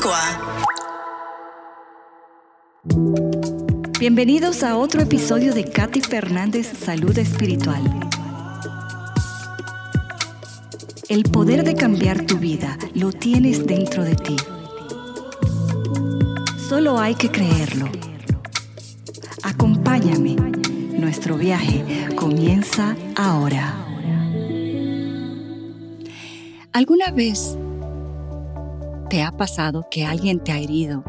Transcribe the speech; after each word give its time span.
agua. 0.00 0.20
Bienvenidos 3.98 4.62
a 4.62 4.76
otro 4.76 5.02
episodio 5.02 5.52
de 5.54 5.64
Katy 5.64 6.00
Fernández 6.00 6.66
Salud 6.66 7.16
Espiritual. 7.18 7.82
El 11.08 11.24
poder 11.24 11.64
de 11.64 11.74
cambiar 11.74 12.24
tu 12.24 12.38
vida 12.38 12.78
lo 12.94 13.12
tienes 13.12 13.66
dentro 13.66 14.04
de 14.04 14.14
ti. 14.16 14.36
Solo 16.68 16.98
hay 16.98 17.14
que 17.14 17.30
creerlo. 17.30 17.88
Acompáñame. 19.42 20.36
Nuestro 20.98 21.36
viaje 21.36 22.08
comienza 22.14 22.96
ahora. 23.16 23.74
¿Alguna 26.72 27.10
vez 27.10 27.56
te 29.10 29.24
ha 29.24 29.32
pasado 29.32 29.84
que 29.90 30.06
alguien 30.06 30.38
te 30.38 30.52
ha 30.52 30.58
herido? 30.58 31.02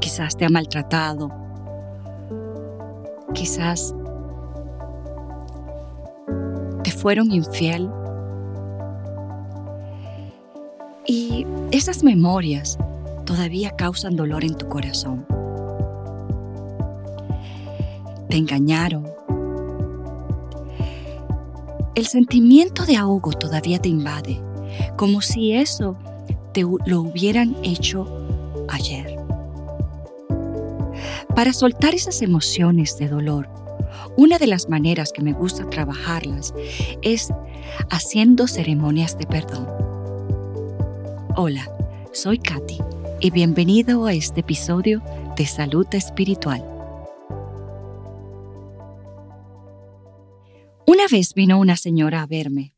Quizás 0.00 0.36
te 0.36 0.44
ha 0.44 0.48
maltratado. 0.48 1.30
Quizás 3.34 3.92
te 6.84 6.92
fueron 6.92 7.32
infiel. 7.32 7.90
Y 11.06 11.44
esas 11.72 12.04
memorias 12.04 12.78
todavía 13.26 13.70
causan 13.72 14.14
dolor 14.14 14.44
en 14.44 14.54
tu 14.54 14.68
corazón. 14.68 15.26
Te 18.28 18.36
engañaron. 18.36 19.12
El 21.96 22.06
sentimiento 22.06 22.86
de 22.86 22.96
ahogo 22.96 23.32
todavía 23.32 23.80
te 23.80 23.88
invade, 23.88 24.40
como 24.96 25.20
si 25.20 25.52
eso 25.52 25.96
lo 26.62 27.00
hubieran 27.00 27.56
hecho 27.62 28.06
ayer. 28.68 29.16
Para 31.34 31.52
soltar 31.52 31.94
esas 31.94 32.22
emociones 32.22 32.96
de 32.98 33.08
dolor, 33.08 33.48
una 34.16 34.38
de 34.38 34.46
las 34.46 34.68
maneras 34.68 35.12
que 35.12 35.22
me 35.22 35.32
gusta 35.32 35.68
trabajarlas 35.68 36.54
es 37.02 37.30
haciendo 37.90 38.46
ceremonias 38.46 39.18
de 39.18 39.26
perdón. 39.26 39.66
Hola, 41.36 41.68
soy 42.12 42.38
Katy 42.38 42.78
y 43.20 43.30
bienvenido 43.30 44.06
a 44.06 44.12
este 44.12 44.40
episodio 44.40 45.02
de 45.36 45.46
Salud 45.46 45.86
Espiritual. 45.92 46.64
Una 50.86 51.08
vez 51.10 51.34
vino 51.34 51.58
una 51.58 51.76
señora 51.76 52.22
a 52.22 52.26
verme 52.26 52.74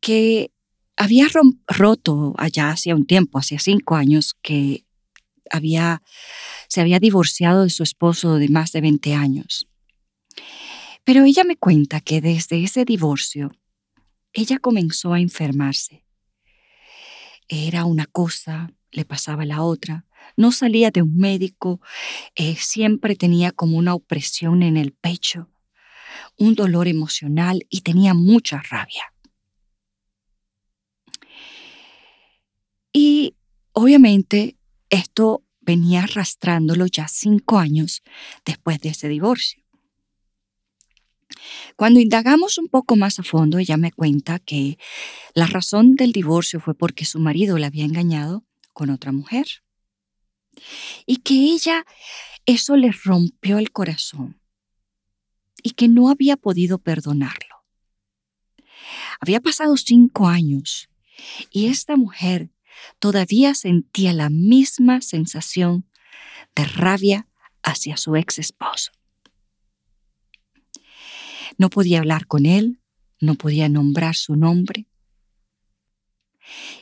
que 0.00 0.50
había 0.96 1.26
roto 1.66 2.34
allá 2.38 2.70
hacía 2.70 2.94
un 2.94 3.06
tiempo, 3.06 3.38
hacía 3.38 3.58
cinco 3.58 3.94
años, 3.96 4.34
que 4.42 4.84
había, 5.50 6.02
se 6.68 6.80
había 6.80 6.98
divorciado 6.98 7.64
de 7.64 7.70
su 7.70 7.82
esposo 7.82 8.36
de 8.36 8.48
más 8.48 8.72
de 8.72 8.80
20 8.80 9.14
años. 9.14 9.68
Pero 11.04 11.24
ella 11.24 11.44
me 11.44 11.56
cuenta 11.56 12.00
que 12.00 12.20
desde 12.20 12.64
ese 12.64 12.84
divorcio, 12.84 13.52
ella 14.32 14.58
comenzó 14.58 15.12
a 15.12 15.20
enfermarse. 15.20 16.04
Era 17.48 17.84
una 17.84 18.06
cosa, 18.06 18.72
le 18.90 19.04
pasaba 19.04 19.44
la 19.44 19.62
otra, 19.62 20.04
no 20.36 20.50
salía 20.50 20.90
de 20.90 21.02
un 21.02 21.16
médico, 21.16 21.80
eh, 22.34 22.56
siempre 22.56 23.14
tenía 23.14 23.52
como 23.52 23.78
una 23.78 23.94
opresión 23.94 24.62
en 24.62 24.76
el 24.76 24.92
pecho, 24.92 25.48
un 26.36 26.54
dolor 26.54 26.88
emocional 26.88 27.64
y 27.70 27.82
tenía 27.82 28.14
mucha 28.14 28.60
rabia. 28.68 29.12
Y 32.98 33.36
obviamente 33.72 34.56
esto 34.88 35.44
venía 35.60 36.04
arrastrándolo 36.04 36.86
ya 36.86 37.08
cinco 37.08 37.58
años 37.58 38.02
después 38.46 38.80
de 38.80 38.88
ese 38.88 39.06
divorcio. 39.06 39.62
Cuando 41.76 42.00
indagamos 42.00 42.56
un 42.56 42.68
poco 42.68 42.96
más 42.96 43.18
a 43.18 43.22
fondo, 43.22 43.58
ella 43.58 43.76
me 43.76 43.92
cuenta 43.92 44.38
que 44.38 44.78
la 45.34 45.46
razón 45.46 45.94
del 45.94 46.12
divorcio 46.12 46.58
fue 46.58 46.74
porque 46.74 47.04
su 47.04 47.18
marido 47.18 47.58
la 47.58 47.66
había 47.66 47.84
engañado 47.84 48.46
con 48.72 48.88
otra 48.88 49.12
mujer 49.12 49.46
y 51.04 51.18
que 51.18 51.34
ella 51.34 51.84
eso 52.46 52.76
le 52.76 52.92
rompió 52.92 53.58
el 53.58 53.72
corazón 53.72 54.40
y 55.62 55.72
que 55.72 55.88
no 55.88 56.08
había 56.08 56.38
podido 56.38 56.78
perdonarlo. 56.78 57.56
Había 59.20 59.42
pasado 59.42 59.76
cinco 59.76 60.28
años 60.28 60.88
y 61.50 61.66
esta 61.66 61.96
mujer 61.96 62.55
todavía 62.98 63.54
sentía 63.54 64.12
la 64.12 64.30
misma 64.30 65.00
sensación 65.00 65.88
de 66.54 66.64
rabia 66.64 67.28
hacia 67.62 67.96
su 67.96 68.16
ex 68.16 68.38
esposo. 68.38 68.92
No 71.58 71.70
podía 71.70 71.98
hablar 71.98 72.26
con 72.26 72.46
él, 72.46 72.80
no 73.20 73.34
podía 73.34 73.68
nombrar 73.68 74.14
su 74.14 74.36
nombre. 74.36 74.86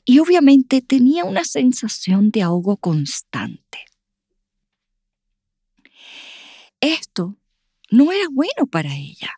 Y 0.04 0.18
obviamente 0.18 0.82
tenía 0.82 1.24
una 1.24 1.44
sensación 1.44 2.30
de 2.30 2.42
ahogo 2.42 2.76
constante. 2.76 3.78
Esto 6.80 7.38
no 7.90 8.12
era 8.12 8.26
bueno 8.30 8.66
para 8.70 8.94
ella. 8.94 9.32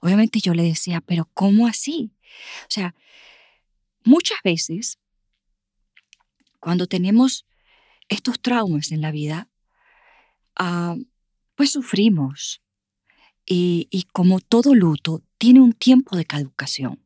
Obviamente 0.00 0.40
yo 0.40 0.54
le 0.54 0.62
decía, 0.62 1.02
pero 1.02 1.28
¿cómo 1.34 1.66
así? 1.66 2.12
O 2.62 2.70
sea, 2.70 2.94
muchas 4.02 4.38
veces 4.42 4.98
cuando 6.60 6.86
tenemos 6.86 7.46
estos 8.08 8.40
traumas 8.40 8.92
en 8.92 9.00
la 9.00 9.10
vida, 9.10 9.48
ah, 10.56 10.96
pues 11.54 11.72
sufrimos. 11.72 12.62
Y, 13.46 13.88
y 13.90 14.04
como 14.04 14.40
todo 14.40 14.74
luto, 14.74 15.22
tiene 15.38 15.60
un 15.60 15.72
tiempo 15.72 16.16
de 16.16 16.24
caducación. 16.24 17.04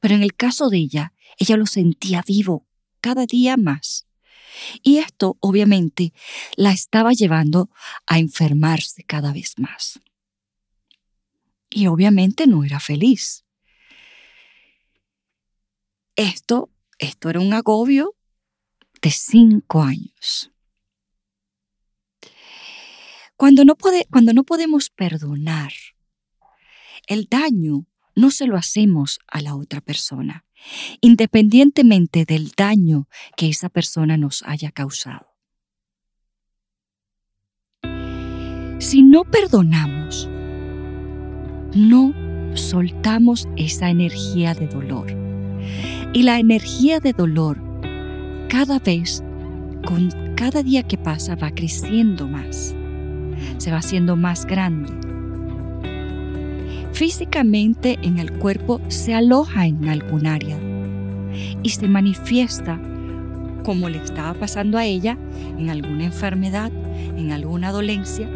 Pero 0.00 0.14
en 0.14 0.22
el 0.22 0.34
caso 0.34 0.68
de 0.68 0.78
ella, 0.78 1.12
ella 1.38 1.56
lo 1.56 1.66
sentía 1.66 2.22
vivo 2.26 2.66
cada 3.00 3.26
día 3.26 3.56
más. 3.56 4.06
Y 4.82 4.98
esto 4.98 5.36
obviamente 5.40 6.12
la 6.56 6.72
estaba 6.72 7.12
llevando 7.12 7.70
a 8.06 8.18
enfermarse 8.18 9.02
cada 9.02 9.32
vez 9.32 9.54
más. 9.58 10.00
Y 11.70 11.88
obviamente 11.88 12.46
no 12.46 12.62
era 12.62 12.78
feliz. 12.78 13.44
Esto, 16.16 16.70
esto 16.98 17.30
era 17.30 17.40
un 17.40 17.52
agobio 17.52 18.14
de 19.04 19.10
cinco 19.10 19.82
años. 19.82 20.50
Cuando 23.36 23.66
no, 23.66 23.74
cuando 24.10 24.32
no 24.32 24.44
podemos 24.44 24.88
perdonar, 24.88 25.72
el 27.06 27.26
daño 27.28 27.86
no 28.16 28.30
se 28.30 28.46
lo 28.46 28.56
hacemos 28.56 29.18
a 29.26 29.42
la 29.42 29.56
otra 29.56 29.82
persona, 29.82 30.46
independientemente 31.02 32.24
del 32.24 32.52
daño 32.56 33.06
que 33.36 33.50
esa 33.50 33.68
persona 33.68 34.16
nos 34.16 34.42
haya 34.44 34.70
causado. 34.70 35.26
Si 38.78 39.02
no 39.02 39.24
perdonamos, 39.24 40.30
no 41.74 42.56
soltamos 42.56 43.48
esa 43.56 43.90
energía 43.90 44.54
de 44.54 44.66
dolor. 44.66 45.10
Y 46.14 46.22
la 46.22 46.38
energía 46.38 47.00
de 47.00 47.12
dolor 47.12 47.73
cada 48.48 48.78
vez, 48.78 49.22
con 49.84 50.10
cada 50.36 50.62
día 50.62 50.82
que 50.82 50.98
pasa, 50.98 51.36
va 51.36 51.50
creciendo 51.50 52.28
más, 52.28 52.74
se 53.58 53.70
va 53.70 53.78
haciendo 53.78 54.16
más 54.16 54.46
grande. 54.46 54.90
Físicamente 56.92 57.98
en 58.02 58.18
el 58.18 58.32
cuerpo 58.32 58.80
se 58.88 59.14
aloja 59.14 59.66
en 59.66 59.88
algún 59.88 60.26
área 60.26 60.56
y 61.62 61.70
se 61.70 61.88
manifiesta 61.88 62.80
como 63.64 63.88
le 63.88 63.98
estaba 63.98 64.34
pasando 64.34 64.78
a 64.78 64.84
ella 64.84 65.16
en 65.58 65.70
alguna 65.70 66.04
enfermedad, 66.04 66.70
en 67.16 67.32
alguna 67.32 67.72
dolencia 67.72 68.28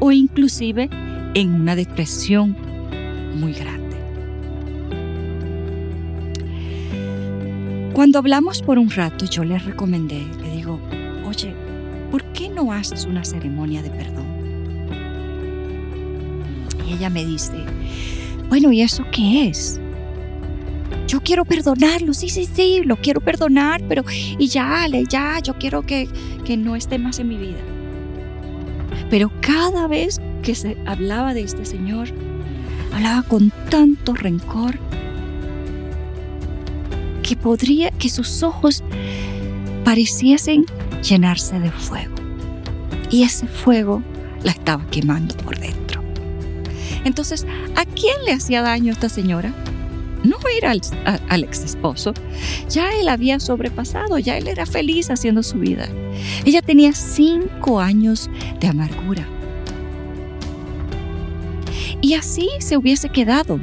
o 0.00 0.10
inclusive 0.10 0.90
en 1.34 1.54
una 1.54 1.76
depresión 1.76 2.56
muy 3.36 3.52
grande. 3.52 3.81
Cuando 7.92 8.18
hablamos 8.18 8.62
por 8.62 8.78
un 8.78 8.88
rato, 8.88 9.26
yo 9.26 9.44
le 9.44 9.58
recomendé, 9.58 10.26
le 10.42 10.50
digo, 10.50 10.80
oye, 11.26 11.54
¿por 12.10 12.24
qué 12.32 12.48
no 12.48 12.72
haces 12.72 13.04
una 13.04 13.22
ceremonia 13.22 13.82
de 13.82 13.90
perdón? 13.90 14.24
Y 16.88 16.94
ella 16.94 17.10
me 17.10 17.26
dice, 17.26 17.52
bueno, 18.48 18.72
¿y 18.72 18.80
eso 18.80 19.04
qué 19.12 19.48
es? 19.48 19.78
Yo 21.06 21.20
quiero 21.20 21.44
perdonarlo, 21.44 22.14
sí, 22.14 22.30
sí, 22.30 22.48
sí, 22.50 22.80
lo 22.82 22.96
quiero 22.96 23.20
perdonar, 23.20 23.82
pero 23.86 24.04
y 24.38 24.46
ya, 24.46 24.86
ya, 25.06 25.40
yo 25.40 25.58
quiero 25.58 25.82
que, 25.82 26.08
que 26.46 26.56
no 26.56 26.76
esté 26.76 26.98
más 26.98 27.18
en 27.18 27.28
mi 27.28 27.36
vida. 27.36 27.60
Pero 29.10 29.30
cada 29.42 29.86
vez 29.86 30.18
que 30.42 30.54
se 30.54 30.78
hablaba 30.86 31.34
de 31.34 31.42
este 31.42 31.66
señor, 31.66 32.08
hablaba 32.94 33.22
con 33.22 33.52
tanto 33.68 34.14
rencor 34.14 34.78
que 37.32 37.36
podría, 37.36 37.90
que 37.92 38.10
sus 38.10 38.42
ojos 38.42 38.84
pareciesen 39.86 40.66
llenarse 41.02 41.58
de 41.60 41.70
fuego. 41.70 42.14
Y 43.10 43.22
ese 43.22 43.46
fuego 43.46 44.02
la 44.42 44.50
estaba 44.50 44.84
quemando 44.90 45.34
por 45.38 45.58
dentro. 45.58 46.02
Entonces, 47.06 47.46
¿a 47.74 47.86
quién 47.86 48.16
le 48.26 48.34
hacía 48.34 48.60
daño 48.60 48.92
esta 48.92 49.08
señora? 49.08 49.54
No 50.22 50.36
era 50.54 50.72
al, 50.72 50.82
al 51.30 51.44
ex 51.44 51.60
esposo. 51.64 52.12
Ya 52.68 52.90
él 53.00 53.08
había 53.08 53.40
sobrepasado, 53.40 54.18
ya 54.18 54.36
él 54.36 54.46
era 54.46 54.66
feliz 54.66 55.08
haciendo 55.08 55.42
su 55.42 55.58
vida. 55.58 55.88
Ella 56.44 56.60
tenía 56.60 56.92
cinco 56.92 57.80
años 57.80 58.28
de 58.60 58.68
amargura. 58.68 59.26
Y 62.02 62.12
así 62.12 62.50
se 62.58 62.76
hubiese 62.76 63.08
quedado 63.08 63.58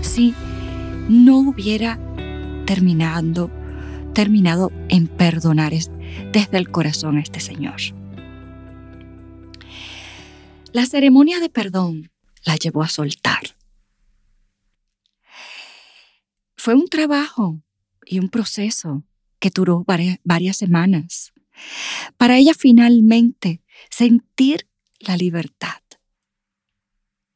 si 0.00 0.34
no 1.08 1.38
hubiera 1.38 2.00
terminado, 2.68 3.50
terminado 4.12 4.70
en 4.90 5.06
perdonar 5.06 5.72
desde 5.72 6.58
el 6.58 6.70
corazón 6.70 7.16
a 7.16 7.22
este 7.22 7.40
Señor. 7.40 7.80
La 10.74 10.84
ceremonia 10.84 11.40
de 11.40 11.48
perdón 11.48 12.12
la 12.44 12.56
llevó 12.56 12.82
a 12.82 12.90
soltar. 12.90 13.56
Fue 16.56 16.74
un 16.74 16.88
trabajo 16.88 17.62
y 18.04 18.18
un 18.18 18.28
proceso 18.28 19.02
que 19.38 19.48
duró 19.48 19.82
varias, 19.86 20.58
semanas 20.58 21.32
para 22.18 22.36
ella 22.36 22.52
finalmente 22.52 23.62
sentir 23.88 24.68
la 24.98 25.16
libertad 25.16 25.80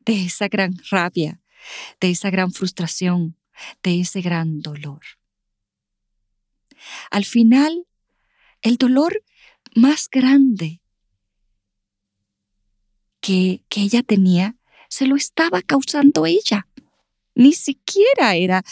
de 0.01 0.27
esa 0.27 0.49
gran 0.49 0.75
rabia, 0.91 1.41
de 2.03 2.11
esa 2.11 2.29
gran 2.29 2.53
frustración, 2.53 3.39
de 3.83 4.01
ese 4.01 4.21
gran 4.21 4.61
dolor. 4.61 5.01
Al 7.13 7.27
final, 7.27 7.87
el 8.63 8.79
dolor 8.79 9.23
más 9.77 10.09
grande 10.11 10.81
que, 13.21 13.63
que 13.69 13.83
ella 13.83 14.03
tenía 14.03 14.57
se 14.89 15.07
lo 15.07 15.15
estaba 15.17 15.61
causando 15.61 16.25
ella. 16.25 16.67
Ni 17.35 17.53
siquiera 17.53 18.35
era 18.35 18.65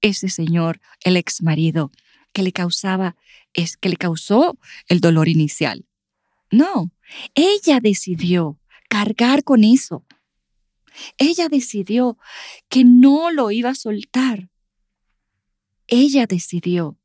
ese 0.00 0.30
señor, 0.30 0.80
el 1.04 1.18
ex 1.18 1.42
marido, 1.42 1.92
que 2.32 2.42
le 2.42 2.52
causaba, 2.52 3.14
es 3.52 3.76
que 3.76 3.90
le 3.90 3.96
causó 3.96 4.58
el 4.88 5.00
dolor 5.00 5.28
inicial. 5.28 5.84
No, 6.50 6.92
ella 7.34 7.80
decidió 7.80 8.58
cargar 8.88 9.44
con 9.44 9.64
eso. 9.64 10.06
Ella 11.18 11.50
decidió 11.50 12.16
que 12.70 12.84
no 12.84 13.30
lo 13.30 13.50
iba 13.50 13.68
a 13.68 13.74
soltar. 13.74 14.48
Ella 15.88 16.24
decidió 16.24 16.98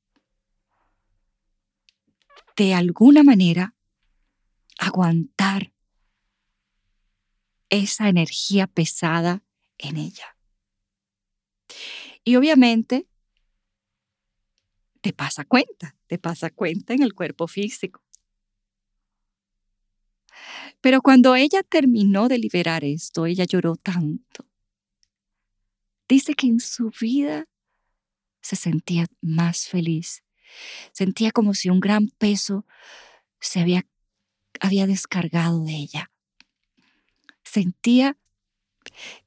de 2.57 2.73
alguna 2.73 3.23
manera 3.23 3.75
aguantar 4.79 5.73
esa 7.69 8.09
energía 8.09 8.67
pesada 8.67 9.43
en 9.77 9.97
ella. 9.97 10.35
Y 12.23 12.35
obviamente 12.35 13.07
te 15.01 15.13
pasa 15.13 15.45
cuenta, 15.45 15.95
te 16.07 16.17
pasa 16.17 16.49
cuenta 16.49 16.93
en 16.93 17.03
el 17.03 17.13
cuerpo 17.13 17.47
físico. 17.47 18.03
Pero 20.81 21.01
cuando 21.01 21.35
ella 21.35 21.63
terminó 21.63 22.27
de 22.27 22.39
liberar 22.39 22.83
esto, 22.83 23.25
ella 23.25 23.45
lloró 23.45 23.75
tanto. 23.75 24.45
Dice 26.07 26.33
que 26.33 26.47
en 26.47 26.59
su 26.59 26.91
vida 26.99 27.47
se 28.41 28.55
sentía 28.55 29.05
más 29.21 29.67
feliz. 29.67 30.23
Sentía 30.91 31.31
como 31.31 31.53
si 31.53 31.69
un 31.69 31.79
gran 31.79 32.09
peso 32.09 32.65
se 33.39 33.59
había, 33.59 33.85
había 34.59 34.87
descargado 34.87 35.63
de 35.63 35.75
ella. 35.75 36.11
Sentía 37.43 38.17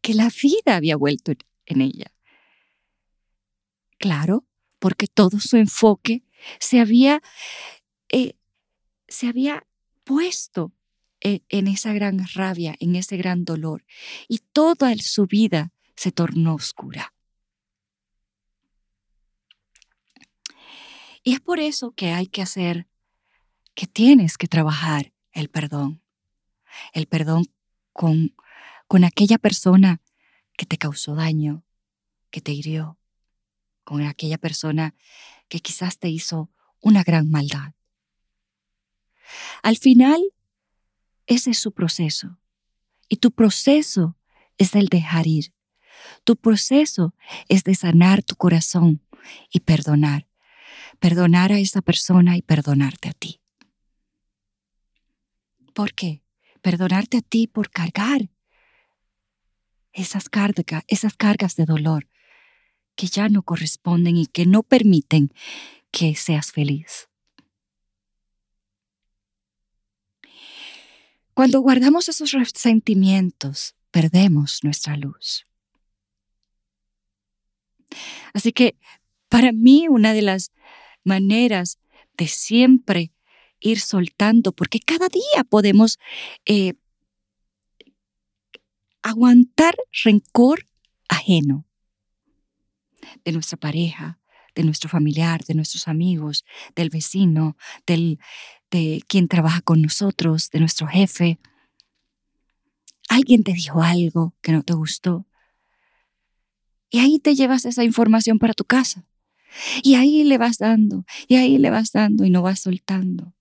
que 0.00 0.14
la 0.14 0.30
vida 0.42 0.76
había 0.76 0.96
vuelto 0.96 1.32
en 1.66 1.80
ella. 1.80 2.12
Claro, 3.98 4.46
porque 4.78 5.06
todo 5.06 5.40
su 5.40 5.56
enfoque 5.56 6.24
se 6.58 6.80
había, 6.80 7.22
eh, 8.08 8.34
se 9.08 9.28
había 9.28 9.66
puesto 10.04 10.72
e, 11.20 11.42
en 11.50 11.68
esa 11.68 11.92
gran 11.92 12.26
rabia, 12.34 12.74
en 12.80 12.96
ese 12.96 13.16
gran 13.16 13.44
dolor, 13.44 13.84
y 14.26 14.38
toda 14.38 14.94
su 14.96 15.26
vida 15.26 15.72
se 15.96 16.12
tornó 16.12 16.54
oscura. 16.54 17.12
Y 21.22 21.34
es 21.34 21.40
por 21.40 21.60
eso 21.60 21.92
que 21.92 22.12
hay 22.12 22.26
que 22.26 22.42
hacer, 22.42 22.86
que 23.74 23.86
tienes 23.86 24.38
que 24.38 24.48
trabajar 24.48 25.12
el 25.32 25.48
perdón. 25.48 26.02
El 26.92 27.06
perdón 27.06 27.44
con, 27.92 28.34
con 28.86 29.04
aquella 29.04 29.38
persona 29.38 30.00
que 30.56 30.66
te 30.66 30.78
causó 30.78 31.14
daño, 31.14 31.64
que 32.30 32.40
te 32.40 32.52
hirió, 32.52 32.98
con 33.84 34.02
aquella 34.02 34.38
persona 34.38 34.94
que 35.48 35.60
quizás 35.60 35.98
te 35.98 36.08
hizo 36.08 36.50
una 36.80 37.02
gran 37.02 37.30
maldad. 37.30 37.74
Al 39.62 39.76
final, 39.76 40.20
ese 41.26 41.50
es 41.50 41.58
su 41.58 41.72
proceso. 41.72 42.38
Y 43.08 43.16
tu 43.16 43.32
proceso 43.32 44.16
es 44.58 44.74
el 44.74 44.86
dejar 44.86 45.26
ir. 45.26 45.52
Tu 46.24 46.36
proceso 46.36 47.14
es 47.48 47.64
de 47.64 47.74
sanar 47.74 48.22
tu 48.22 48.36
corazón 48.36 49.02
y 49.52 49.60
perdonar. 49.60 50.29
Perdonar 51.00 51.52
a 51.52 51.58
esa 51.58 51.82
persona 51.82 52.36
y 52.36 52.42
perdonarte 52.42 53.08
a 53.08 53.12
ti. 53.12 53.40
¿Por 55.74 55.94
qué? 55.94 56.22
Perdonarte 56.62 57.16
a 57.18 57.22
ti 57.22 57.46
por 57.46 57.70
cargar 57.70 58.30
esas, 59.92 60.28
cargas, 60.28 60.84
esas 60.86 61.16
cargas 61.16 61.56
de 61.56 61.64
dolor 61.64 62.08
que 62.94 63.06
ya 63.06 63.28
no 63.28 63.42
corresponden 63.42 64.16
y 64.16 64.26
que 64.26 64.46
no 64.46 64.62
permiten 64.62 65.32
que 65.90 66.14
seas 66.14 66.52
feliz. 66.52 67.08
Cuando 71.34 71.60
guardamos 71.60 72.08
esos 72.08 72.32
resentimientos, 72.32 73.74
perdemos 73.90 74.62
nuestra 74.62 74.96
luz. 74.96 75.46
Así 78.34 78.52
que 78.52 78.76
para 79.28 79.52
mí 79.52 79.88
una 79.88 80.12
de 80.12 80.22
las 80.22 80.52
maneras 81.04 81.78
de 82.16 82.26
siempre 82.26 83.12
ir 83.60 83.80
soltando, 83.80 84.52
porque 84.52 84.80
cada 84.80 85.08
día 85.08 85.44
podemos 85.48 85.98
eh, 86.46 86.74
aguantar 89.02 89.76
rencor 90.04 90.66
ajeno 91.08 91.66
de 93.24 93.32
nuestra 93.32 93.56
pareja, 93.56 94.18
de 94.54 94.64
nuestro 94.64 94.88
familiar, 94.88 95.44
de 95.44 95.54
nuestros 95.54 95.88
amigos, 95.88 96.44
del 96.74 96.90
vecino, 96.90 97.56
del, 97.86 98.18
de 98.70 99.02
quien 99.06 99.28
trabaja 99.28 99.60
con 99.62 99.80
nosotros, 99.82 100.50
de 100.50 100.60
nuestro 100.60 100.86
jefe. 100.86 101.38
Alguien 103.08 103.42
te 103.42 103.52
dijo 103.52 103.82
algo 103.82 104.34
que 104.40 104.52
no 104.52 104.62
te 104.62 104.74
gustó. 104.74 105.26
Y 106.90 106.98
ahí 106.98 107.20
te 107.20 107.34
llevas 107.34 107.64
esa 107.64 107.84
información 107.84 108.38
para 108.38 108.52
tu 108.52 108.64
casa. 108.64 109.06
Y 109.82 109.94
ahí 109.94 110.24
le 110.24 110.38
vas 110.38 110.58
dando, 110.58 111.04
y 111.28 111.36
ahí 111.36 111.58
le 111.58 111.70
vas 111.70 111.92
dando 111.92 112.24
y 112.24 112.30
no 112.30 112.42
vas 112.42 112.60
soltando. 112.60 113.34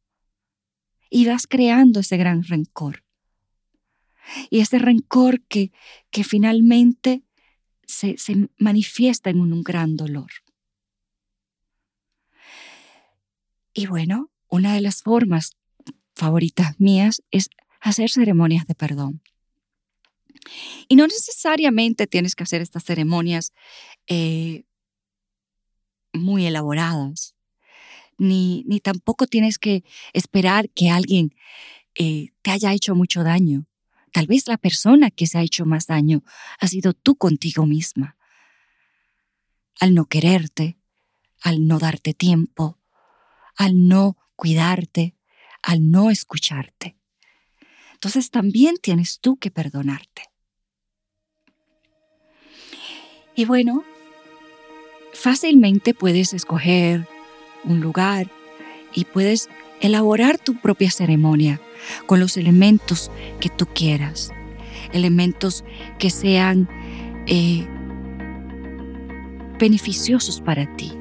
Y 1.10 1.25
vas 1.25 1.48
creando 1.48 2.00
ese 2.01 2.18
gran 2.18 2.44
rencor. 2.44 3.04
Y 4.50 4.60
ese 4.60 4.80
rencor 4.80 5.42
que, 5.42 5.72
que 6.12 6.24
finalmente 6.24 7.24
se, 7.88 8.18
se 8.18 8.50
manifiesta 8.58 9.30
en 9.30 9.39
un 9.42 9.63
gran 9.63 9.96
dolor. 9.96 10.30
Y 13.74 13.88
bueno, 13.88 14.30
una 14.50 14.74
de 14.74 14.82
las 14.82 15.01
formas 15.01 15.58
favoritas 16.16 16.80
mías 16.80 17.24
es 17.32 17.50
hacer 17.80 18.10
ceremonias 18.10 18.68
de 18.68 18.75
perdón. 18.75 19.22
Y 20.88 20.96
no 20.96 21.08
necesariamente 21.08 22.08
tienes 22.08 22.36
que 22.36 22.44
hacer 22.44 22.62
estas 22.62 22.84
ceremonias 22.84 23.54
eh, 24.08 24.63
muy 26.13 26.46
elaboradas, 26.46 27.36
ni, 28.18 28.63
ni, 28.68 28.80
tampoco 28.80 29.28
tienes 29.28 29.58
que 29.58 29.84
esperar 30.13 30.70
que 30.70 30.89
alguien 30.89 31.34
eh, 31.96 32.30
te 32.42 32.51
haya 32.51 32.74
hecho 32.74 32.96
mucho 32.96 33.24
daño. 33.24 33.66
Tal 34.12 34.28
vez 34.28 34.48
la 34.48 34.58
persona 34.58 35.12
que 35.12 35.28
se 35.28 35.38
ha 35.38 35.42
hecho 35.42 35.66
más 35.66 35.88
daño 35.88 36.24
ha 36.60 36.68
sido 36.68 36.94
tú 36.94 37.16
contigo 37.16 37.66
misma. 37.66 38.18
Al 39.80 39.94
no 39.94 40.06
quererte, 40.06 40.78
al 41.42 41.68
no 41.68 41.80
darte 41.80 42.13
tiempo, 42.13 42.80
al 43.56 43.88
no 43.88 44.18
cuidarte, 44.36 45.16
al 45.62 45.92
no 45.92 46.10
escucharte. 46.10 46.98
Entonces 47.94 48.32
también 48.32 48.78
tienes 48.82 49.20
tú 49.20 49.38
que 49.38 49.51
perdonarte. 49.51 50.24
Y 53.36 53.46
bueno, 53.46 53.84
fácilmente 55.13 55.94
puedes 55.94 56.34
escoger 56.34 57.08
un 57.63 57.82
lugar 57.82 58.28
y 58.94 59.06
puedes 59.06 59.50
elaborar 59.82 60.38
tu 60.38 60.56
propia 60.56 60.92
ceremonia 60.92 61.62
con 62.06 62.20
los 62.20 62.38
elementos 62.38 63.12
que 63.39 63.50
tú 63.50 63.66
quieras, 63.68 64.32
elementos 64.92 65.63
que 65.98 66.10
sean 66.10 66.70
eh, 67.28 67.68
beneficiosos 69.60 70.42
para 70.42 70.75
ti. 70.75 70.94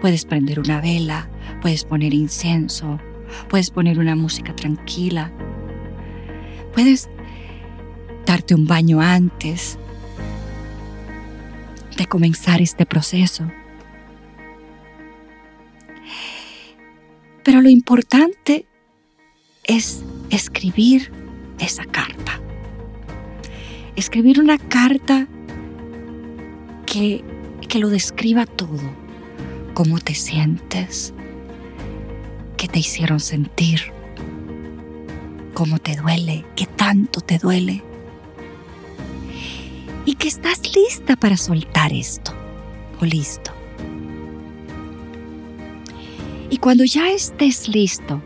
Puedes 0.00 0.24
prender 0.24 0.60
una 0.60 0.80
vela, 0.80 1.28
puedes 1.60 1.84
poner 1.84 2.14
incienso, 2.14 3.00
puedes 3.48 3.70
poner 3.70 3.98
una 3.98 4.14
música 4.14 4.54
tranquila, 4.54 5.32
puedes 6.74 7.08
darte 8.26 8.54
un 8.54 8.66
baño 8.66 9.00
antes 9.00 9.78
de 11.98 12.06
comenzar 12.06 12.62
este 12.62 12.86
proceso. 12.86 13.50
Pero 17.44 17.60
lo 17.60 17.68
importante 17.68 18.66
es 19.64 20.02
escribir 20.30 21.12
esa 21.58 21.84
carta. 21.84 22.40
Escribir 23.96 24.40
una 24.40 24.58
carta 24.58 25.26
que, 26.86 27.24
que 27.68 27.78
lo 27.78 27.88
describa 27.90 28.46
todo. 28.46 28.78
Cómo 29.74 29.98
te 29.98 30.14
sientes, 30.14 31.12
qué 32.56 32.68
te 32.68 32.78
hicieron 32.78 33.20
sentir, 33.20 33.92
cómo 35.54 35.78
te 35.78 35.96
duele, 35.96 36.44
qué 36.56 36.66
tanto 36.66 37.20
te 37.20 37.38
duele. 37.38 37.84
Y 40.04 40.14
que 40.14 40.28
estás 40.28 40.74
lista 40.74 41.16
para 41.16 41.36
soltar 41.36 41.92
esto 41.92 42.32
o 43.00 43.04
listo. 43.04 43.52
Y 46.50 46.58
cuando 46.58 46.84
ya 46.84 47.10
estés 47.10 47.68
listo 47.68 48.22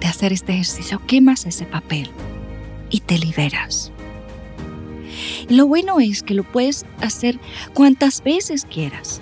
de 0.00 0.06
hacer 0.06 0.32
este 0.32 0.52
ejercicio, 0.52 1.00
quemas 1.06 1.44
ese 1.44 1.66
papel 1.66 2.10
y 2.90 3.00
te 3.00 3.18
liberas. 3.18 3.92
Lo 5.48 5.66
bueno 5.66 6.00
es 6.00 6.22
que 6.22 6.34
lo 6.34 6.44
puedes 6.44 6.86
hacer 7.00 7.38
cuantas 7.74 8.22
veces 8.22 8.64
quieras. 8.64 9.20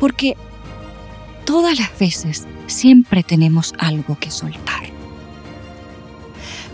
Porque 0.00 0.36
todas 1.44 1.78
las 1.78 1.98
veces 1.98 2.46
siempre 2.66 3.22
tenemos 3.22 3.74
algo 3.78 4.18
que 4.18 4.30
soltar. 4.30 4.93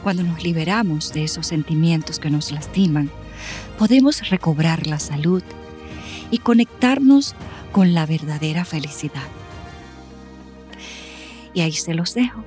Cuando 0.02 0.22
nos 0.22 0.42
liberamos 0.42 1.12
de 1.12 1.24
esos 1.24 1.46
sentimientos 1.46 2.18
que 2.18 2.30
nos 2.30 2.52
lastiman, 2.52 3.10
podemos 3.78 4.28
recobrar 4.30 4.86
la 4.86 4.98
salud 4.98 5.42
y 6.30 6.38
conectarnos 6.38 7.34
con 7.72 7.94
la 7.94 8.06
verdadera 8.06 8.64
felicidad. 8.64 9.28
Y 11.52 11.60
ahí 11.60 11.72
se 11.72 11.94
los 11.94 12.14
dejo. 12.14 12.44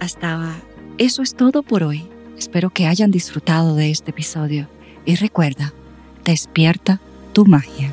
Hasta 0.00 0.56
eso 0.98 1.22
es 1.22 1.34
todo 1.34 1.62
por 1.62 1.82
hoy. 1.82 2.06
Espero 2.38 2.70
que 2.70 2.86
hayan 2.86 3.10
disfrutado 3.10 3.74
de 3.74 3.90
este 3.90 4.10
episodio 4.10 4.68
y 5.04 5.16
recuerda, 5.16 5.72
despierta 6.24 7.00
tu 7.32 7.46
magia. 7.46 7.92